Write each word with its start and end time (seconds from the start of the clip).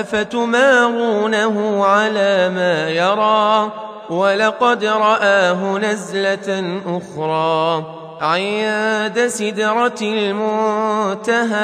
افتمارونه 0.00 1.84
على 1.84 2.48
ما 2.48 2.88
يرى؟ 2.88 3.72
ولقد 4.10 4.84
راه 4.84 5.78
نزله 5.78 6.80
أخرى 6.86 7.84
عند 8.20 9.26
سدره 9.26 10.00
المنتهى 10.02 11.56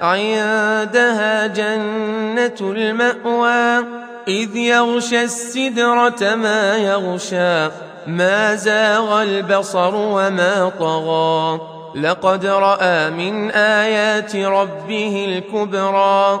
عندها 0.00 1.46
جنه 1.46 2.58
الماوى. 2.60 3.84
اذ 4.28 4.56
يغشى 4.56 5.22
السدره 5.22 6.34
ما 6.34 6.76
يغشى 6.76 7.68
ما 8.06 8.54
زاغ 8.54 9.22
البصر 9.22 9.94
وما 9.94 10.72
طغى. 10.78 11.60
لقد 11.94 12.46
راى 12.46 13.10
من 13.10 13.50
ايات 13.50 14.36
ربه 14.36 15.24
الكبرى. 15.28 16.40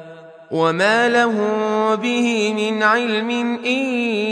وما 0.51 1.09
لهم 1.09 1.95
به 1.95 2.53
من 2.53 2.83
علم 2.83 3.29
ان 3.65 3.83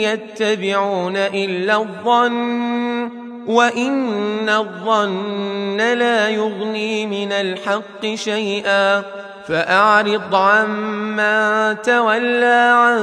يتبعون 0.03 1.17
الا 1.17 1.75
الظن 1.77 3.09
وان 3.47 4.49
الظن 4.49 5.77
لا 5.77 6.29
يغني 6.29 7.05
من 7.05 7.31
الحق 7.31 8.05
شيئا 8.15 9.03
فاعرض 9.47 10.35
عمن 10.35 11.81
تولى 11.81 12.73
عن 12.75 12.99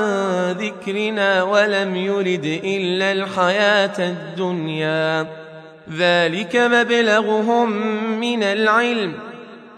ذكرنا 0.52 1.42
ولم 1.42 1.96
يرد 1.96 2.60
الا 2.64 3.12
الحياة 3.12 3.98
الدنيا 3.98 5.26
ذلك 5.96 6.56
مبلغهم 6.56 7.70
من 8.20 8.42
العلم 8.42 9.12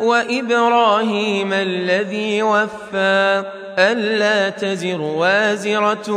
وإبراهيم 0.00 1.52
الذي 1.52 2.42
وفى 2.42 3.44
ألا 3.78 4.50
تزر 4.50 5.00
وازرة 5.00 6.12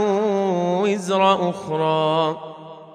وزر 0.81 1.49
أخرى 1.49 2.37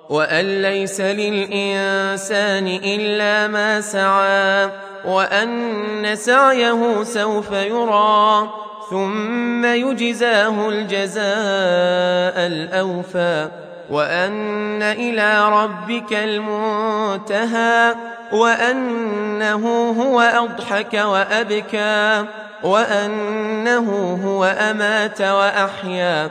وأن 0.09 0.63
ليس 0.63 1.01
للإنسان 1.01 2.67
إلا 2.67 3.49
ما 3.49 3.81
سعى 3.81 4.71
وأن 5.05 6.17
سعيه 6.17 7.03
سوف 7.03 7.53
يرى 7.53 8.51
ثم 8.91 9.65
يجزاه 9.65 10.69
الجزاء 10.69 12.47
الأوفى 12.47 13.49
وأن 13.91 14.83
إلى 14.83 15.49
ربك 15.49 16.13
المنتهى 16.13 17.95
وأنه 18.33 19.95
هو 20.03 20.21
أضحك 20.21 20.95
وأبكى 20.95 22.25
وأنه 22.63 24.19
هو 24.25 24.45
أمات 24.45 25.21
وأحيا 25.21 26.31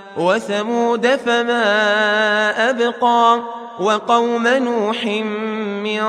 وثمود 0.17 1.07
فما 1.07 2.69
أبقى 2.69 3.39
وقوم 3.79 4.47
نوح 4.47 5.05
من 5.83 6.03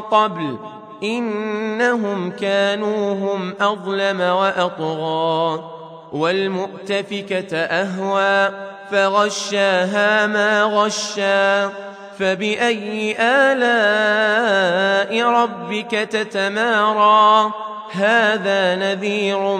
قبل 0.00 0.56
إنهم 1.02 2.30
كانوا 2.30 3.14
هم 3.14 3.54
أظلم 3.60 4.20
وأطغى 4.20 5.64
والمؤتفكة 6.12 7.56
أهوى 7.56 8.54
فغشاها 8.90 10.26
ما 10.26 10.62
غشا 10.62 11.70
فبأي 12.18 13.16
آلاء 13.20 15.28
ربك 15.28 15.90
تتمارى 15.90 17.52
هذا 17.92 18.76
نذير 18.76 19.56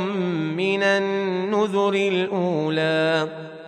من 0.57 0.83
النذر 0.83 1.95
الأولى 1.95 3.29